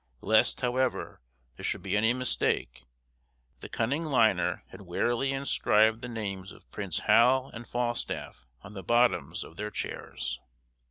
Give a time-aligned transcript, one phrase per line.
[0.21, 1.21] Lest, however,
[1.55, 2.85] there should be any mistake,
[3.59, 8.81] the cunning limner had warily inscribed the names of Prince Hal and Falstaff on the
[8.81, 10.39] bottoms of their chairs.